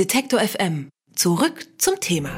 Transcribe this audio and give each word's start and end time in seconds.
Detektor 0.00 0.40
FM. 0.40 0.88
Zurück 1.14 1.66
zum 1.76 2.00
Thema. 2.00 2.30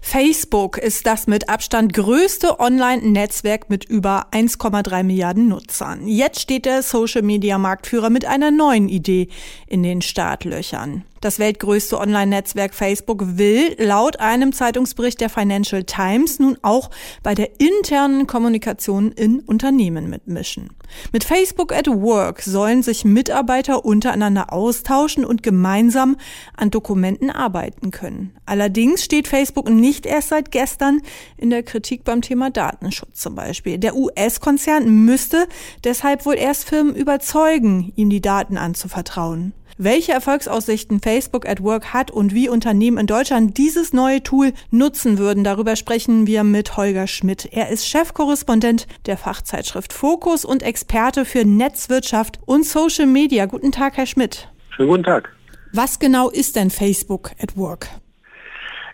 Facebook 0.00 0.78
ist 0.78 1.04
das 1.06 1.26
mit 1.26 1.50
Abstand 1.50 1.92
größte 1.92 2.60
Online-Netzwerk 2.60 3.68
mit 3.68 3.84
über 3.84 4.28
1,3 4.32 5.02
Milliarden 5.02 5.48
Nutzern. 5.48 6.08
Jetzt 6.08 6.40
steht 6.40 6.64
der 6.64 6.82
Social-Media-Marktführer 6.82 8.08
mit 8.08 8.24
einer 8.24 8.50
neuen 8.50 8.88
Idee 8.88 9.28
in 9.66 9.82
den 9.82 10.00
Startlöchern. 10.00 11.04
Das 11.26 11.40
weltgrößte 11.40 11.98
Online-Netzwerk 11.98 12.72
Facebook 12.72 13.36
will 13.36 13.74
laut 13.78 14.20
einem 14.20 14.52
Zeitungsbericht 14.52 15.20
der 15.20 15.28
Financial 15.28 15.82
Times 15.82 16.38
nun 16.38 16.56
auch 16.62 16.88
bei 17.24 17.34
der 17.34 17.58
internen 17.58 18.28
Kommunikation 18.28 19.10
in 19.10 19.40
Unternehmen 19.40 20.08
mitmischen. 20.08 20.70
Mit 21.12 21.24
Facebook 21.24 21.74
at 21.74 21.88
Work 21.88 22.42
sollen 22.42 22.84
sich 22.84 23.04
Mitarbeiter 23.04 23.84
untereinander 23.84 24.52
austauschen 24.52 25.24
und 25.24 25.42
gemeinsam 25.42 26.16
an 26.56 26.70
Dokumenten 26.70 27.30
arbeiten 27.30 27.90
können. 27.90 28.36
Allerdings 28.46 29.02
steht 29.02 29.26
Facebook 29.26 29.68
nicht 29.68 30.06
erst 30.06 30.28
seit 30.28 30.52
gestern 30.52 31.00
in 31.36 31.50
der 31.50 31.64
Kritik 31.64 32.04
beim 32.04 32.22
Thema 32.22 32.50
Datenschutz 32.50 33.20
zum 33.20 33.34
Beispiel. 33.34 33.78
Der 33.78 33.96
US-Konzern 33.96 34.88
müsste 35.04 35.48
deshalb 35.82 36.24
wohl 36.24 36.36
erst 36.36 36.68
Firmen 36.68 36.94
überzeugen, 36.94 37.92
ihm 37.96 38.10
die 38.10 38.20
Daten 38.20 38.56
anzuvertrauen. 38.56 39.54
Welche 39.78 40.12
Erfolgsaussichten 40.12 41.00
Facebook 41.00 41.46
at 41.46 41.62
Work 41.62 41.92
hat 41.92 42.10
und 42.10 42.32
wie 42.32 42.48
Unternehmen 42.48 42.96
in 42.96 43.06
Deutschland 43.06 43.58
dieses 43.58 43.92
neue 43.92 44.22
Tool 44.22 44.54
nutzen 44.70 45.18
würden, 45.18 45.44
darüber 45.44 45.76
sprechen 45.76 46.26
wir 46.26 46.44
mit 46.44 46.78
Holger 46.78 47.06
Schmidt. 47.06 47.46
Er 47.52 47.68
ist 47.68 47.86
Chefkorrespondent 47.86 48.86
der 49.04 49.18
Fachzeitschrift 49.18 49.92
Fokus 49.92 50.46
und 50.46 50.62
Experte 50.62 51.26
für 51.26 51.44
Netzwirtschaft 51.44 52.38
und 52.46 52.64
Social 52.64 53.04
Media. 53.04 53.44
Guten 53.44 53.70
Tag, 53.70 53.98
Herr 53.98 54.06
Schmidt. 54.06 54.48
Schönen 54.70 54.88
guten 54.88 55.02
Tag. 55.02 55.30
Was 55.74 55.98
genau 55.98 56.30
ist 56.30 56.56
denn 56.56 56.70
Facebook 56.70 57.32
at 57.38 57.54
Work? 57.58 57.88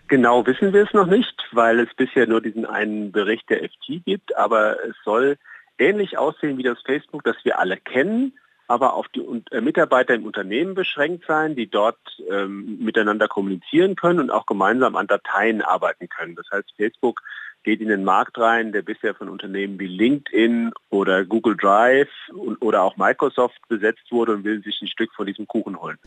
Genau 0.09 0.45
wissen 0.45 0.73
wir 0.73 0.83
es 0.83 0.93
noch 0.93 1.07
nicht, 1.07 1.33
weil 1.53 1.79
es 1.79 1.93
bisher 1.95 2.27
nur 2.27 2.41
diesen 2.41 2.65
einen 2.65 3.13
Bericht 3.13 3.49
der 3.49 3.59
FT 3.63 4.03
gibt, 4.03 4.35
aber 4.35 4.75
es 4.83 4.95
soll 5.05 5.37
ähnlich 5.77 6.17
aussehen 6.17 6.57
wie 6.57 6.63
das 6.63 6.81
Facebook, 6.85 7.23
das 7.23 7.37
wir 7.45 7.57
alle 7.57 7.77
kennen, 7.77 8.33
aber 8.67 8.93
auf 8.93 9.07
die 9.09 9.21
äh, 9.51 9.61
Mitarbeiter 9.61 10.13
im 10.13 10.25
Unternehmen 10.25 10.73
beschränkt 10.73 11.25
sein, 11.27 11.55
die 11.55 11.67
dort 11.67 11.99
ähm, 12.29 12.79
miteinander 12.79 13.27
kommunizieren 13.27 13.95
können 13.95 14.19
und 14.19 14.31
auch 14.31 14.45
gemeinsam 14.45 14.95
an 14.95 15.07
Dateien 15.07 15.61
arbeiten 15.61 16.09
können. 16.09 16.35
Das 16.35 16.45
heißt, 16.51 16.71
Facebook 16.77 17.21
geht 17.63 17.81
in 17.81 17.87
den 17.87 18.03
Markt 18.03 18.37
rein, 18.37 18.71
der 18.71 18.81
bisher 18.81 19.15
von 19.15 19.29
Unternehmen 19.29 19.79
wie 19.79 19.87
LinkedIn 19.87 20.71
oder 20.89 21.25
Google 21.25 21.55
Drive 21.55 22.09
und, 22.33 22.61
oder 22.61 22.83
auch 22.83 22.97
Microsoft 22.97 23.59
besetzt 23.69 24.11
wurde 24.11 24.33
und 24.33 24.43
will 24.43 24.61
sich 24.63 24.81
ein 24.81 24.87
Stück 24.87 25.13
von 25.13 25.25
diesem 25.25 25.47
Kuchen 25.47 25.81
holen. 25.81 25.97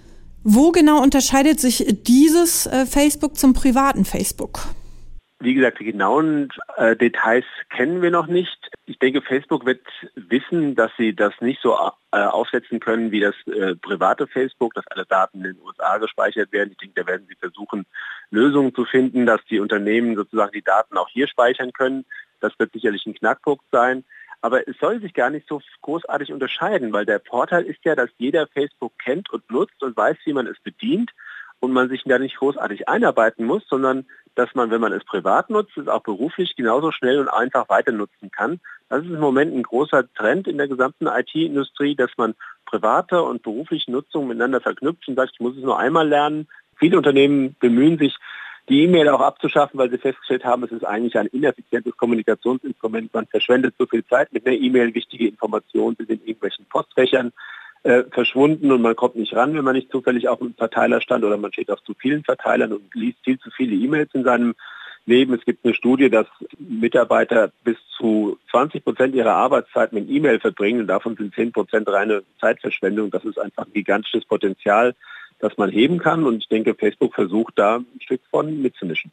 Wo 0.43 0.71
genau 0.71 1.03
unterscheidet 1.03 1.59
sich 1.59 1.85
dieses 2.03 2.67
äh, 2.67 2.87
Facebook 2.87 3.37
zum 3.37 3.53
privaten 3.53 4.05
Facebook? 4.05 4.61
Wie 5.39 5.53
gesagt, 5.53 5.81
die 5.81 5.85
genauen 5.85 6.49
äh, 6.77 6.97
Details 6.97 7.45
kennen 7.69 8.01
wir 8.01 8.11
noch 8.11 8.27
nicht. 8.27 8.71
Ich 8.87 8.99
denke, 8.99 9.21
Facebook 9.21 9.67
wird 9.67 9.87
wissen, 10.15 10.75
dass 10.75 10.91
sie 10.97 11.15
das 11.15 11.35
nicht 11.41 11.61
so 11.61 11.77
äh, 12.13 12.19
aufsetzen 12.19 12.81
können 12.81 13.11
wie 13.11 13.21
das 13.21 13.35
äh, 13.47 13.75
private 13.77 14.27
Facebook, 14.27 14.73
dass 14.73 14.87
alle 14.89 15.05
Daten 15.05 15.45
in 15.45 15.55
den 15.55 15.63
USA 15.63 15.99
gespeichert 15.99 16.53
werden. 16.53 16.71
Ich 16.73 16.79
denke, 16.79 17.03
da 17.03 17.07
werden 17.07 17.27
sie 17.29 17.35
versuchen, 17.35 17.85
Lösungen 18.31 18.75
zu 18.75 18.87
finden, 18.87 19.27
dass 19.27 19.45
die 19.51 19.61
Unternehmen 19.61 20.17
sozusagen 20.17 20.53
die 20.53 20.63
Daten 20.63 20.97
auch 20.97 21.11
hier 21.11 21.29
speichern 21.29 21.73
können. 21.73 22.07
Das 22.41 22.59
wird 22.59 22.73
sicherlich 22.73 23.05
ein 23.05 23.15
Knackpunkt 23.15 23.65
sein. 23.71 24.05
Aber 24.41 24.67
es 24.67 24.79
soll 24.79 25.01
sich 25.01 25.13
gar 25.13 25.31
nicht 25.31 25.49
so 25.49 25.61
großartig 25.83 26.33
unterscheiden, 26.33 26.93
weil 26.93 27.05
der 27.05 27.21
Vorteil 27.21 27.65
ist 27.65 27.85
ja, 27.85 27.95
dass 27.95 28.11
jeder 28.17 28.47
Facebook 28.47 28.99
kennt 28.99 29.29
und 29.31 29.51
nutzt 29.51 29.83
und 29.83 29.97
weiß, 29.97 30.17
wie 30.25 30.33
man 30.33 30.47
es 30.47 30.59
bedient 30.61 31.11
und 31.61 31.73
man 31.73 31.89
sich 31.89 32.03
da 32.05 32.19
nicht 32.19 32.37
großartig 32.37 32.89
einarbeiten 32.89 33.45
muss, 33.45 33.63
sondern 33.69 34.07
dass 34.35 34.55
man, 34.55 34.71
wenn 34.71 34.81
man 34.81 34.93
es 34.93 35.05
privat 35.05 35.49
nutzt, 35.51 35.77
es 35.77 35.89
auch 35.89 36.03
beruflich 36.03 36.55
genauso 36.57 36.93
schnell 36.93 37.19
und 37.19 37.29
einfach 37.29 37.69
weiter 37.69 37.93
nutzen 37.93 38.31
kann. 38.31 38.61
Das 38.89 39.03
ist 39.03 39.11
im 39.11 39.19
Moment 39.19 39.55
ein 39.55 39.63
großer 39.63 40.13
Trend 40.15 40.47
in 40.47 40.59
der 40.59 40.69
gesamten 40.69 41.07
IT-Industrie, 41.07 41.97
dass 41.97 42.11
man 42.17 42.35
private 42.67 43.23
und 43.23 43.43
berufliche 43.43 43.91
Nutzung 43.91 44.29
miteinander 44.29 44.61
verknüpft 44.61 45.09
und 45.09 45.17
sagt, 45.17 45.33
ich 45.35 45.41
muss 45.41 45.57
es 45.57 45.63
nur 45.63 45.79
einmal 45.79 46.07
lernen. 46.07 46.49
Viele 46.77 46.99
Unternehmen 46.99 47.57
bemühen 47.59 47.99
sich, 47.99 48.15
die 48.69 48.83
E-Mail 48.83 49.09
auch 49.11 49.21
abzuschaffen, 49.21 49.79
weil 49.79 49.91
sie 49.91 49.99
festgestellt 49.99 50.45
haben, 50.45 50.65
es 50.65 50.73
ist 50.73 50.85
eigentlich 50.85 51.17
ein 51.17 51.27
ineffizientes 51.27 51.97
Kommunikationsinstrument. 51.97 53.15
Man 53.15 53.27
verschwendet 53.27 53.75
so 53.79 53.87
viel 53.87 54.05
Zeit 54.07 54.33
mit 54.33 54.45
einer 54.45 54.57
E-Mail, 54.57 54.93
wichtige 54.93 55.29
Informationen 55.29 55.97
sind 55.97 56.11
in 56.11 56.21
irgendwelchen 56.21 56.67
Postfächern 56.67 57.33
äh, 57.87 58.05
verschwunden 58.11 58.73
und 58.73 58.83
man 58.83 58.97
kommt 58.97 59.15
nicht 59.15 59.35
ran, 59.35 59.55
wenn 59.55 59.65
man 59.65 59.77
nicht 59.77 59.93
zufällig 59.93 60.29
auf 60.29 60.41
einem 60.41 60.55
Verteiler 60.55 61.01
stand 61.01 61.25
oder 61.25 61.37
man 61.37 61.53
steht 61.53 61.71
auf 61.71 61.83
zu 61.85 61.95
vielen 61.95 62.25
Verteilern 62.25 62.73
und 62.73 62.93
liest 62.95 63.19
viel 63.23 63.39
zu 63.39 63.49
viele 63.51 63.77
E-Mails 63.77 64.11
in 64.13 64.25
seinem 64.25 64.55
Leben. 65.05 65.35
Es 65.35 65.45
gibt 65.45 65.65
eine 65.65 65.73
Studie, 65.73 66.11
dass 66.11 66.27
Mitarbeiter 66.59 67.53
bis 67.63 67.77
zu 67.97 68.39
20 68.51 68.83
Prozent 68.83 69.15
ihrer 69.15 69.35
Arbeitszeit 69.35 69.93
mit 69.93 70.11
E-Mail 70.11 70.41
verbringen 70.41 70.81
und 70.81 70.87
davon 70.89 71.15
sind 71.15 71.33
10 71.33 71.53
Prozent 71.53 71.89
reine 71.89 72.25
Zeitverschwendung. 72.41 73.13
Das 73.13 73.25
ist 73.25 73.39
einfach 73.39 73.67
ein 73.67 73.73
gigantisches 73.73 74.25
Potenzial, 74.25 74.97
das 75.39 75.57
man 75.57 75.71
heben 75.71 75.99
kann 75.99 76.25
und 76.25 76.39
ich 76.39 76.49
denke, 76.49 76.75
Facebook 76.75 77.15
versucht 77.15 77.57
da 77.57 77.77
ein 77.77 78.01
Stück 78.01 78.23
von 78.33 78.63
mitzumischen. 78.63 79.13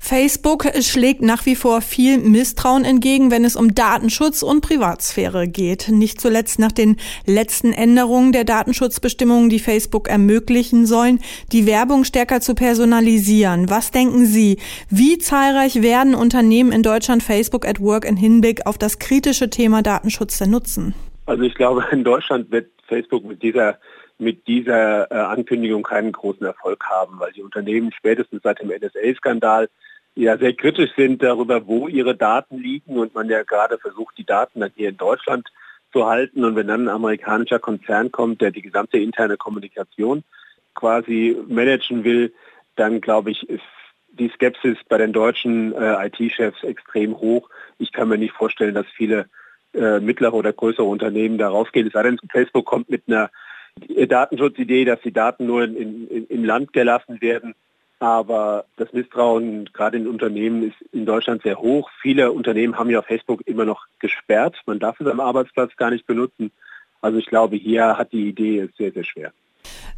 Facebook 0.00 0.66
schlägt 0.80 1.22
nach 1.22 1.46
wie 1.46 1.54
vor 1.54 1.80
viel 1.80 2.18
Misstrauen 2.18 2.84
entgegen, 2.84 3.30
wenn 3.30 3.44
es 3.44 3.56
um 3.56 3.74
Datenschutz 3.74 4.42
und 4.42 4.60
Privatsphäre 4.60 5.46
geht. 5.46 5.88
Nicht 5.88 6.20
zuletzt 6.20 6.58
nach 6.58 6.72
den 6.72 6.96
letzten 7.24 7.72
Änderungen 7.72 8.32
der 8.32 8.44
Datenschutzbestimmungen, 8.44 9.48
die 9.48 9.60
Facebook 9.60 10.08
ermöglichen 10.08 10.86
sollen, 10.86 11.20
die 11.52 11.66
Werbung 11.66 12.04
stärker 12.04 12.40
zu 12.40 12.54
personalisieren. 12.54 13.70
Was 13.70 13.92
denken 13.92 14.26
Sie? 14.26 14.58
Wie 14.90 15.18
zahlreich 15.18 15.82
werden 15.82 16.14
Unternehmen 16.14 16.72
in 16.72 16.82
Deutschland 16.82 17.22
Facebook 17.22 17.66
at 17.66 17.80
Work 17.80 18.04
in 18.04 18.16
Hinblick 18.16 18.66
auf 18.66 18.78
das 18.78 18.98
kritische 18.98 19.50
Thema 19.50 19.82
Datenschutz 19.82 20.38
denn 20.38 20.50
nutzen? 20.50 20.94
Also 21.26 21.44
ich 21.44 21.54
glaube, 21.54 21.84
in 21.92 22.02
Deutschland 22.02 22.50
wird 22.50 22.70
Facebook 22.88 23.24
mit 23.24 23.42
dieser 23.42 23.78
mit 24.18 24.46
dieser 24.46 25.10
äh, 25.10 25.14
Ankündigung 25.14 25.82
keinen 25.82 26.12
großen 26.12 26.46
Erfolg 26.46 26.84
haben, 26.84 27.18
weil 27.18 27.32
die 27.32 27.42
Unternehmen 27.42 27.92
spätestens 27.92 28.42
seit 28.42 28.60
dem 28.60 28.68
NSA-Skandal 28.68 29.68
ja 30.14 30.36
sehr 30.36 30.54
kritisch 30.54 30.90
sind 30.96 31.22
darüber, 31.22 31.66
wo 31.66 31.88
ihre 31.88 32.14
Daten 32.14 32.58
liegen 32.58 32.98
und 32.98 33.14
man 33.14 33.28
ja 33.28 33.42
gerade 33.42 33.78
versucht, 33.78 34.16
die 34.18 34.26
Daten 34.26 34.60
dann 34.60 34.72
hier 34.74 34.90
in 34.90 34.96
Deutschland 34.96 35.48
zu 35.92 36.06
halten. 36.06 36.44
Und 36.44 36.56
wenn 36.56 36.68
dann 36.68 36.84
ein 36.84 36.94
amerikanischer 36.94 37.58
Konzern 37.58 38.12
kommt, 38.12 38.40
der 38.40 38.50
die 38.50 38.62
gesamte 38.62 38.98
interne 38.98 39.36
Kommunikation 39.36 40.24
quasi 40.74 41.36
managen 41.48 42.04
will, 42.04 42.32
dann 42.76 43.00
glaube 43.00 43.30
ich, 43.30 43.48
ist 43.48 43.62
die 44.12 44.30
Skepsis 44.30 44.76
bei 44.88 44.98
den 44.98 45.12
deutschen 45.12 45.72
äh, 45.72 46.06
IT-Chefs 46.06 46.62
extrem 46.62 47.18
hoch. 47.18 47.48
Ich 47.78 47.92
kann 47.92 48.08
mir 48.08 48.18
nicht 48.18 48.34
vorstellen, 48.34 48.74
dass 48.74 48.86
viele 48.94 49.26
äh, 49.74 50.00
mittlere 50.00 50.34
oder 50.34 50.52
größere 50.52 50.84
Unternehmen 50.84 51.38
da 51.38 51.48
rausgehen. 51.48 51.86
Es 51.86 51.94
sei 51.94 52.02
denn, 52.02 52.18
Facebook 52.30 52.66
kommt 52.66 52.90
mit 52.90 53.04
einer 53.06 53.30
Datenschutzidee, 54.12 54.84
dass 54.84 55.00
die 55.00 55.12
Daten 55.12 55.46
nur 55.46 55.64
in, 55.64 56.08
in, 56.08 56.26
im 56.26 56.44
Land 56.44 56.72
gelassen 56.72 57.20
werden. 57.20 57.54
Aber 57.98 58.64
das 58.76 58.92
Misstrauen 58.92 59.70
gerade 59.72 59.96
in 59.96 60.08
Unternehmen 60.08 60.64
ist 60.64 60.76
in 60.92 61.06
Deutschland 61.06 61.42
sehr 61.42 61.58
hoch. 61.58 61.88
Viele 62.00 62.32
Unternehmen 62.32 62.76
haben 62.76 62.90
ja 62.90 63.00
Facebook 63.00 63.46
immer 63.46 63.64
noch 63.64 63.86
gesperrt. 64.00 64.56
Man 64.66 64.80
darf 64.80 65.00
es 65.00 65.06
am 65.06 65.20
Arbeitsplatz 65.20 65.76
gar 65.76 65.90
nicht 65.90 66.06
benutzen. 66.06 66.50
Also 67.00 67.18
ich 67.18 67.26
glaube, 67.26 67.56
hier 67.56 67.96
hat 67.96 68.12
die 68.12 68.28
Idee 68.28 68.68
sehr, 68.76 68.92
sehr 68.92 69.04
schwer. 69.04 69.32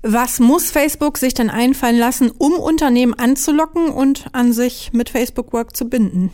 Was 0.03 0.39
muss 0.39 0.71
Facebook 0.71 1.17
sich 1.17 1.33
denn 1.33 1.49
einfallen 1.49 1.99
lassen, 1.99 2.31
um 2.31 2.53
Unternehmen 2.53 3.15
anzulocken 3.15 3.89
und 3.89 4.27
an 4.33 4.53
sich 4.53 4.93
mit 4.93 5.09
Facebook 5.09 5.55
Work 5.55 5.75
zu 5.75 5.89
binden? 5.89 6.31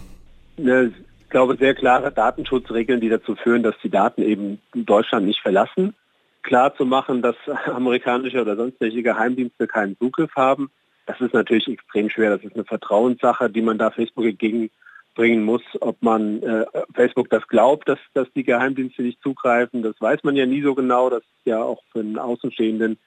Ich 0.57 1.31
glaube, 1.31 1.57
sehr 1.57 1.75
klare 1.75 2.11
Datenschutzregeln, 2.11 3.01
die 3.01 3.09
dazu 3.09 3.37
führen, 3.37 3.63
dass 3.63 3.77
die 3.85 3.91
Daten 3.91 4.23
eben 4.23 4.61
Deutschland 4.75 5.27
nicht 5.27 5.41
verlassen 5.41 5.95
klar 6.43 6.75
zu 6.75 6.85
machen, 6.85 7.23
dass 7.23 7.37
amerikanische 7.67 8.41
oder 8.41 8.57
sonst 8.57 8.81
welche 8.81 9.03
Geheimdienste 9.03 9.67
keinen 9.67 9.97
Zugriff 9.99 10.35
haben. 10.37 10.71
Das 11.07 11.21
ist 11.21 11.35
natürlich 11.35 11.69
extrem 11.69 12.09
schwer. 12.09 12.31
Das 12.31 12.45
ist 12.45 12.55
eine 12.55 12.65
Vertrauenssache, 12.65 13.51
die 13.51 13.63
man 13.63 13.79
da 13.79 13.91
Facebook 13.91 14.25
entgegenbringen 14.25 15.45
muss. 15.45 15.63
Ob 15.81 16.01
man 16.03 16.43
äh, 16.43 16.67
Facebook 16.95 17.31
das 17.31 17.47
glaubt, 17.49 17.89
dass, 17.89 17.99
dass 18.15 18.29
die 18.35 18.45
Geheimdienste 18.45 19.03
nicht 19.03 19.21
zugreifen, 19.23 19.83
das 19.83 20.01
weiß 20.01 20.23
man 20.23 20.37
ja 20.37 20.47
nie 20.47 20.63
so 20.63 20.75
genau. 20.75 21.11
Das 21.11 21.23
ist 21.23 21.47
ja 21.47 21.63
auch 21.63 21.83
für 21.93 22.01
einen 22.01 22.19
Außenstehenden 22.19 22.99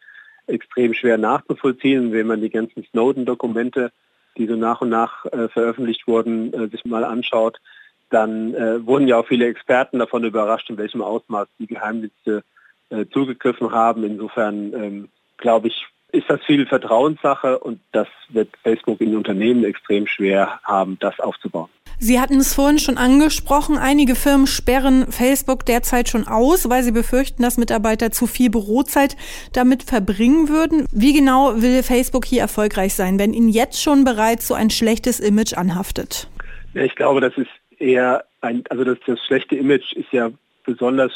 extrem 0.48 0.94
schwer 0.94 1.18
nachzuvollziehen. 1.18 2.12
Wenn 2.12 2.28
man 2.28 2.42
die 2.42 2.50
ganzen 2.50 2.84
Snowden-Dokumente, 2.84 3.92
die 4.38 4.48
so 4.48 4.56
nach 4.56 4.82
und 4.82 4.90
nach 4.90 5.26
äh, 5.28 5.48
veröffentlicht 5.48 6.08
wurden, 6.08 6.54
äh, 6.54 6.68
sich 6.68 6.84
mal 6.86 7.04
anschaut, 7.04 7.60
dann 8.10 8.54
äh, 8.54 8.86
wurden 8.86 9.08
ja 9.08 9.18
auch 9.18 9.28
viele 9.28 9.48
Experten 9.48 10.00
davon 10.00 10.24
überrascht, 10.24 10.70
in 10.70 10.78
welchem 10.78 11.02
Ausmaß 11.02 11.48
die 11.58 11.68
Geheimdienste 11.68 12.44
äh, 12.90 13.06
zugegriffen 13.12 13.72
haben. 13.72 14.04
Insofern 14.04 14.74
ähm, 14.74 15.10
glaube 15.38 15.68
ich, 15.68 15.86
ist 16.14 16.30
das 16.30 16.42
viel 16.46 16.66
Vertrauenssache 16.68 17.58
und 17.60 17.80
das 17.92 18.08
wird 18.30 18.50
Facebook 18.62 19.02
in 19.02 19.16
Unternehmen 19.16 19.64
extrem 19.64 20.06
schwer 20.06 20.60
haben, 20.64 20.98
das 21.00 21.20
aufzubauen. 21.20 21.70
Sie 22.00 22.20
hatten 22.20 22.38
es 22.38 22.54
vorhin 22.54 22.80
schon 22.80 22.98
angesprochen. 22.98 23.78
Einige 23.78 24.16
Firmen 24.16 24.46
sperren 24.46 25.12
Facebook 25.12 25.66
derzeit 25.66 26.10
schon 26.10 26.28
aus, 26.28 26.70
weil 26.70 26.84
sie 26.84 26.92
befürchten, 26.92 27.42
dass 27.42 27.58
Mitarbeiter 27.58 28.12
zu 28.12 28.28
viel 28.28 28.50
Bürozeit 28.50 29.16
damit 29.54 29.84
verbringen 29.84 30.50
würden. 30.50 30.86
Wie 30.92 31.14
genau 31.14 31.62
will 31.62 31.82
Facebook 31.82 32.26
hier 32.26 32.42
erfolgreich 32.42 32.94
sein, 32.94 33.20
wenn 33.20 33.34
Ihnen 33.34 33.50
jetzt 33.50 33.82
schon 33.82 34.04
bereits 34.04 34.48
so 34.48 34.54
ein 34.54 34.70
schlechtes 34.70 35.20
Image 35.20 35.54
anhaftet? 35.54 36.30
Ja, 36.74 36.84
ich 36.84 36.96
glaube, 36.96 37.22
das 37.22 37.38
ist 37.38 37.50
eher 37.80 38.26
ein, 38.42 38.64
also 38.70 38.84
das, 38.84 38.98
das 39.06 39.20
schlechte 39.26 39.56
Image 39.56 39.94
ist 39.94 40.12
ja 40.12 40.30
besonders 40.66 41.12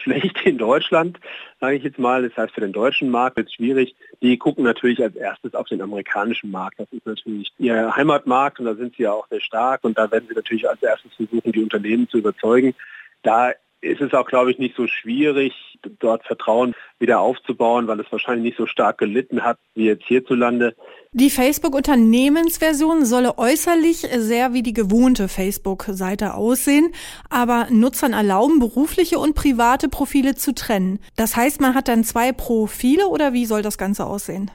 schlecht 0.00 0.44
in 0.44 0.58
Deutschland, 0.58 1.18
sage 1.60 1.76
ich 1.76 1.82
jetzt 1.82 1.98
mal. 1.98 2.22
Das 2.22 2.36
heißt, 2.36 2.54
für 2.54 2.60
den 2.60 2.72
deutschen 2.72 3.10
Markt 3.10 3.36
wird 3.36 3.48
es 3.48 3.54
schwierig. 3.54 3.94
Die 4.22 4.36
gucken 4.36 4.64
natürlich 4.64 5.02
als 5.02 5.16
erstes 5.16 5.54
auf 5.54 5.68
den 5.68 5.82
amerikanischen 5.82 6.50
Markt. 6.50 6.80
Das 6.80 6.88
ist 6.90 7.06
natürlich 7.06 7.52
ihr 7.58 7.94
Heimatmarkt 7.94 8.58
und 8.60 8.66
da 8.66 8.74
sind 8.74 8.96
sie 8.96 9.04
ja 9.04 9.12
auch 9.12 9.28
sehr 9.28 9.40
stark 9.40 9.84
und 9.84 9.96
da 9.98 10.10
werden 10.10 10.26
sie 10.28 10.34
natürlich 10.34 10.68
als 10.68 10.82
erstes 10.82 11.12
versuchen, 11.14 11.52
die 11.52 11.62
Unternehmen 11.62 12.08
zu 12.08 12.18
überzeugen. 12.18 12.74
Da 13.22 13.52
ist 13.80 14.00
es 14.00 14.12
auch, 14.12 14.26
glaube 14.26 14.50
ich, 14.50 14.58
nicht 14.58 14.76
so 14.76 14.86
schwierig, 14.86 15.54
dort 15.98 16.24
Vertrauen 16.26 16.74
wieder 16.98 17.20
aufzubauen, 17.20 17.86
weil 17.86 18.00
es 18.00 18.12
wahrscheinlich 18.12 18.44
nicht 18.44 18.58
so 18.58 18.66
stark 18.66 18.98
gelitten 18.98 19.42
hat 19.42 19.58
wie 19.74 19.86
jetzt 19.86 20.04
hierzulande. 20.04 20.74
Die 21.12 21.30
Facebook-Unternehmensversion 21.30 23.04
solle 23.04 23.38
äußerlich 23.38 24.06
sehr 24.16 24.52
wie 24.52 24.62
die 24.62 24.72
gewohnte 24.72 25.28
Facebook-Seite 25.28 26.34
aussehen, 26.34 26.92
aber 27.30 27.66
Nutzern 27.70 28.12
erlauben, 28.12 28.58
berufliche 28.58 29.18
und 29.18 29.34
private 29.34 29.88
Profile 29.88 30.34
zu 30.34 30.54
trennen. 30.54 31.00
Das 31.16 31.36
heißt, 31.36 31.60
man 31.60 31.74
hat 31.74 31.88
dann 31.88 32.04
zwei 32.04 32.32
Profile 32.32 33.08
oder 33.08 33.32
wie 33.32 33.46
soll 33.46 33.62
das 33.62 33.78
Ganze 33.78 34.06
aussehen? 34.06 34.50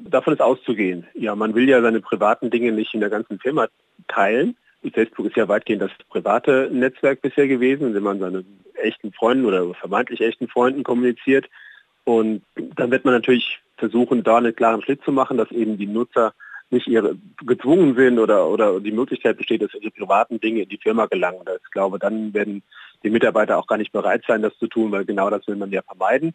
Davon 0.00 0.32
ist 0.32 0.40
auszugehen. 0.40 1.06
Ja, 1.14 1.34
man 1.34 1.54
will 1.54 1.68
ja 1.68 1.82
seine 1.82 2.00
privaten 2.00 2.50
Dinge 2.50 2.72
nicht 2.72 2.94
in 2.94 3.00
der 3.00 3.10
ganzen 3.10 3.38
Firma 3.38 3.68
teilen. 4.06 4.56
Facebook 4.90 5.26
ist 5.26 5.36
ja 5.36 5.48
weitgehend 5.48 5.82
das 5.82 5.90
private 6.08 6.68
Netzwerk 6.72 7.22
bisher 7.22 7.48
gewesen, 7.48 7.94
wenn 7.94 8.02
man 8.02 8.18
seine 8.18 8.44
echten 8.74 9.12
Freunden 9.12 9.44
oder 9.44 9.74
vermeintlich 9.74 10.20
echten 10.20 10.48
Freunden 10.48 10.84
kommuniziert. 10.84 11.48
Und 12.04 12.42
dann 12.54 12.90
wird 12.90 13.04
man 13.04 13.14
natürlich 13.14 13.60
versuchen, 13.76 14.22
da 14.22 14.38
einen 14.38 14.54
klaren 14.54 14.82
Schnitt 14.82 15.02
zu 15.04 15.12
machen, 15.12 15.36
dass 15.36 15.50
eben 15.50 15.76
die 15.76 15.86
Nutzer 15.86 16.32
nicht 16.70 16.86
ihre 16.86 17.16
gezwungen 17.46 17.96
sind 17.96 18.18
oder, 18.18 18.48
oder 18.48 18.80
die 18.80 18.92
Möglichkeit 18.92 19.38
besteht, 19.38 19.62
dass 19.62 19.74
ihre 19.74 19.90
privaten 19.90 20.40
Dinge 20.40 20.62
in 20.62 20.68
die 20.68 20.78
Firma 20.78 21.06
gelangen. 21.06 21.40
Ich 21.64 21.70
glaube, 21.70 21.98
dann 21.98 22.34
werden 22.34 22.62
die 23.02 23.10
Mitarbeiter 23.10 23.58
auch 23.58 23.66
gar 23.66 23.78
nicht 23.78 23.92
bereit 23.92 24.24
sein, 24.26 24.42
das 24.42 24.56
zu 24.58 24.66
tun, 24.66 24.92
weil 24.92 25.04
genau 25.04 25.30
das 25.30 25.46
will 25.46 25.56
man 25.56 25.70
ja 25.70 25.82
vermeiden. 25.82 26.34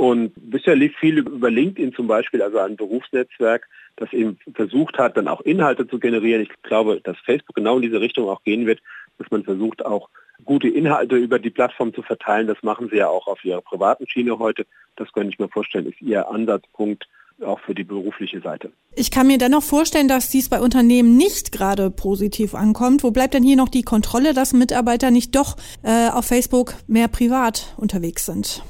Und 0.00 0.32
bisher 0.34 0.76
lief 0.76 0.96
viel 0.96 1.18
über 1.18 1.50
LinkedIn 1.50 1.92
zum 1.92 2.06
Beispiel, 2.06 2.40
also 2.40 2.58
ein 2.58 2.74
Berufsnetzwerk, 2.74 3.68
das 3.96 4.10
eben 4.14 4.38
versucht 4.54 4.96
hat, 4.96 5.18
dann 5.18 5.28
auch 5.28 5.42
Inhalte 5.42 5.86
zu 5.86 5.98
generieren. 5.98 6.40
Ich 6.40 6.62
glaube, 6.62 7.02
dass 7.04 7.18
Facebook 7.18 7.54
genau 7.54 7.76
in 7.76 7.82
diese 7.82 8.00
Richtung 8.00 8.26
auch 8.26 8.42
gehen 8.42 8.66
wird, 8.66 8.80
dass 9.18 9.30
man 9.30 9.44
versucht, 9.44 9.84
auch 9.84 10.08
gute 10.46 10.68
Inhalte 10.68 11.16
über 11.16 11.38
die 11.38 11.50
Plattform 11.50 11.92
zu 11.92 12.00
verteilen. 12.00 12.46
Das 12.46 12.62
machen 12.62 12.88
sie 12.90 12.96
ja 12.96 13.08
auch 13.08 13.26
auf 13.26 13.44
ihrer 13.44 13.60
privaten 13.60 14.08
Schiene 14.08 14.38
heute. 14.38 14.64
Das 14.96 15.12
könnte 15.12 15.34
ich 15.34 15.38
mir 15.38 15.50
vorstellen, 15.50 15.84
ist 15.84 16.00
ihr 16.00 16.26
Ansatzpunkt 16.30 17.06
auch 17.44 17.60
für 17.60 17.74
die 17.74 17.84
berufliche 17.84 18.40
Seite. 18.40 18.72
Ich 18.96 19.10
kann 19.10 19.26
mir 19.26 19.36
dennoch 19.36 19.62
vorstellen, 19.62 20.08
dass 20.08 20.30
dies 20.30 20.48
bei 20.48 20.60
Unternehmen 20.62 21.18
nicht 21.18 21.52
gerade 21.52 21.90
positiv 21.90 22.54
ankommt. 22.54 23.02
Wo 23.02 23.10
bleibt 23.10 23.34
denn 23.34 23.42
hier 23.42 23.56
noch 23.56 23.68
die 23.68 23.82
Kontrolle, 23.82 24.32
dass 24.32 24.54
Mitarbeiter 24.54 25.10
nicht 25.10 25.36
doch 25.36 25.58
äh, 25.82 26.08
auf 26.08 26.24
Facebook 26.24 26.72
mehr 26.86 27.08
privat 27.08 27.74
unterwegs 27.76 28.24
sind? 28.24 28.62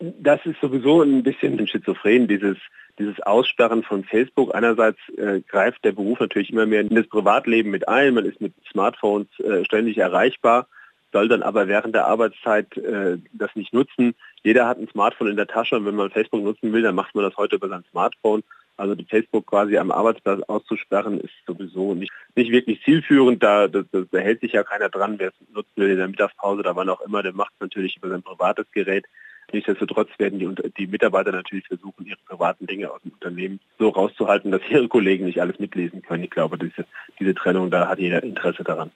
Das 0.00 0.44
ist 0.44 0.60
sowieso 0.60 1.02
ein 1.02 1.22
bisschen 1.22 1.66
schizophren, 1.66 2.26
dieses 2.26 2.58
dieses 2.98 3.20
Aussperren 3.22 3.82
von 3.82 4.04
Facebook. 4.04 4.54
Einerseits 4.54 4.98
äh, 5.16 5.40
greift 5.40 5.84
der 5.84 5.92
Beruf 5.92 6.20
natürlich 6.20 6.50
immer 6.50 6.66
mehr 6.66 6.80
in 6.80 6.94
das 6.94 7.08
Privatleben 7.08 7.70
mit 7.70 7.88
ein. 7.88 8.14
Man 8.14 8.24
ist 8.24 8.40
mit 8.40 8.54
Smartphones 8.70 9.28
äh, 9.40 9.64
ständig 9.64 9.98
erreichbar, 9.98 10.68
soll 11.12 11.28
dann 11.28 11.42
aber 11.42 11.68
während 11.68 11.94
der 11.94 12.06
Arbeitszeit 12.06 12.76
äh, 12.76 13.18
das 13.32 13.54
nicht 13.54 13.72
nutzen. 13.72 14.14
Jeder 14.42 14.66
hat 14.66 14.78
ein 14.78 14.88
Smartphone 14.88 15.28
in 15.28 15.36
der 15.36 15.46
Tasche 15.46 15.76
und 15.76 15.86
wenn 15.86 15.94
man 15.94 16.10
Facebook 16.10 16.42
nutzen 16.42 16.72
will, 16.72 16.82
dann 16.82 16.94
macht 16.94 17.14
man 17.14 17.24
das 17.24 17.36
heute 17.36 17.56
über 17.56 17.68
sein 17.68 17.84
Smartphone. 17.90 18.42
Also 18.76 18.96
Facebook 19.08 19.46
quasi 19.46 19.78
am 19.78 19.92
Arbeitsplatz 19.92 20.42
auszusperren, 20.48 21.20
ist 21.20 21.32
sowieso 21.46 21.94
nicht, 21.94 22.12
nicht 22.34 22.50
wirklich 22.50 22.82
zielführend. 22.82 23.40
Da, 23.40 23.68
da, 23.68 23.82
da 23.92 24.18
hält 24.18 24.40
sich 24.40 24.52
ja 24.52 24.64
keiner 24.64 24.88
dran, 24.88 25.18
wer 25.18 25.28
es 25.28 25.54
nutzen 25.54 25.70
will 25.76 25.90
in 25.90 25.98
der 25.98 26.08
Mittagspause, 26.08 26.64
da 26.64 26.74
wann 26.74 26.88
auch 26.88 27.00
immer, 27.00 27.22
der 27.22 27.32
macht 27.32 27.52
es 27.54 27.60
natürlich 27.60 27.96
über 27.96 28.08
sein 28.08 28.22
privates 28.22 28.66
Gerät. 28.72 29.06
Nichtsdestotrotz 29.52 30.08
werden 30.18 30.38
die, 30.38 30.48
die 30.78 30.86
Mitarbeiter 30.86 31.32
natürlich 31.32 31.66
versuchen, 31.66 32.06
ihre 32.06 32.18
privaten 32.26 32.66
Dinge 32.66 32.90
aus 32.90 33.02
dem 33.02 33.12
Unternehmen 33.12 33.60
so 33.78 33.88
rauszuhalten, 33.88 34.50
dass 34.50 34.62
ihre 34.70 34.88
Kollegen 34.88 35.26
nicht 35.26 35.40
alles 35.40 35.58
mitlesen 35.58 36.02
können. 36.02 36.24
Ich 36.24 36.30
glaube, 36.30 36.58
diese, 36.58 36.86
diese 37.20 37.34
Trennung, 37.34 37.70
da 37.70 37.88
hat 37.88 37.98
jeder 37.98 38.22
Interesse 38.22 38.64
daran. 38.64 38.90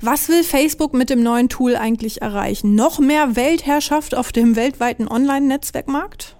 Was 0.00 0.28
will 0.28 0.42
Facebook 0.42 0.94
mit 0.94 1.10
dem 1.10 1.22
neuen 1.22 1.48
Tool 1.48 1.76
eigentlich 1.76 2.22
erreichen? 2.22 2.74
Noch 2.74 2.98
mehr 2.98 3.36
Weltherrschaft 3.36 4.14
auf 4.14 4.32
dem 4.32 4.56
weltweiten 4.56 5.08
Online-Netzwerkmarkt? 5.08 6.36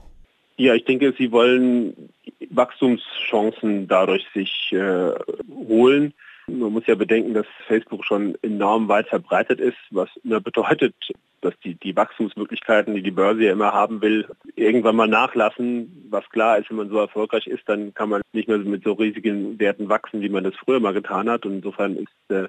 Ja, 0.57 0.75
ich 0.75 0.85
denke, 0.85 1.15
sie 1.17 1.33
wollen 1.33 2.11
Wachstumschancen 2.51 3.89
dadurch 3.89 4.27
sich 4.35 4.73
äh, 4.73 5.11
holen. 5.51 6.15
Man 6.59 6.73
muss 6.73 6.87
ja 6.87 6.95
bedenken, 6.95 7.35
dass 7.35 7.47
Facebook 7.67 8.05
schon 8.05 8.37
enorm 8.43 8.89
weit 8.89 9.09
verbreitet 9.09 9.61
ist, 9.61 9.79
was 9.91 10.09
bedeutet, 10.23 10.95
dass 11.41 11.55
die, 11.65 11.75
die 11.75 11.97
Wachstumsmöglichkeiten, 11.97 12.95
die 12.95 13.03
die 13.03 13.11
Börse 13.11 13.45
ja 13.45 13.53
immer 13.53 13.73
haben 13.73 14.01
will, 14.03 14.29
irgendwann 14.55 14.97
mal 14.97 15.09
nachlassen. 15.09 16.07
Was 16.11 16.29
klar 16.31 16.59
ist, 16.59 16.71
wenn 16.71 16.77
man 16.77 16.89
so 16.89 16.99
erfolgreich 16.99 17.47
ist, 17.47 17.69
dann 17.69 17.95
kann 17.95 18.09
man 18.09 18.23
nicht 18.33 18.49
mehr 18.49 18.59
mit 18.59 18.85
so 18.85 18.93
riesigen 18.93 19.59
Werten 19.59 19.89
wachsen, 19.89 20.21
wie 20.21 20.29
man 20.29 20.45
das 20.45 20.55
früher 20.57 20.81
mal 20.81 20.95
getan 20.95 21.29
hat. 21.29 21.45
Und 21.47 21.55
insofern 21.55 21.97
ist 21.97 22.31
äh, 22.31 22.49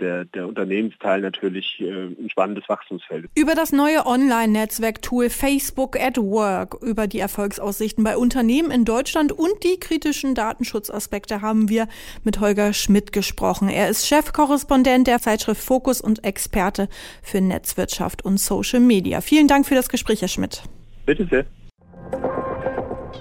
der, 0.00 0.24
der 0.24 0.46
Unternehmensteil 0.48 1.20
natürlich 1.20 1.80
äh, 1.80 2.06
ein 2.06 2.28
spannendes 2.30 2.68
Wachstumsfeld. 2.68 3.26
Über 3.34 3.54
das 3.54 3.72
neue 3.72 4.06
Online-Netzwerk-Tool 4.06 5.30
Facebook 5.30 5.98
at 6.00 6.16
Work, 6.16 6.82
über 6.82 7.06
die 7.06 7.18
Erfolgsaussichten 7.18 8.04
bei 8.04 8.16
Unternehmen 8.16 8.70
in 8.70 8.84
Deutschland 8.84 9.32
und 9.32 9.62
die 9.62 9.78
kritischen 9.78 10.34
Datenschutzaspekte 10.34 11.42
haben 11.42 11.68
wir 11.68 11.88
mit 12.22 12.40
Holger 12.40 12.72
Schmidt 12.72 13.12
gesprochen. 13.12 13.68
Er 13.68 13.88
ist 13.88 14.06
Chefkorrespondent 14.06 15.06
der 15.06 15.20
Zeitschrift 15.20 15.62
Fokus 15.62 16.00
und 16.00 16.24
Experte 16.24 16.88
für 17.22 17.40
Netzwirtschaft 17.40 18.24
und 18.24 18.38
Social 18.38 18.80
Media. 18.80 19.20
Vielen 19.20 19.48
Dank 19.48 19.66
für 19.66 19.74
das 19.74 19.88
Gespräch, 19.88 20.20
Herr 20.22 20.28
Schmidt. 20.28 20.62
Bitte 21.06 21.26
sehr. 21.30 21.44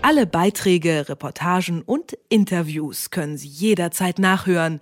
Alle 0.01 0.25
Beiträge, 0.25 1.07
Reportagen 1.07 1.81
und 1.81 2.17
Interviews 2.27 3.09
können 3.09 3.37
Sie 3.37 3.47
jederzeit 3.47 4.19
nachhören 4.19 4.81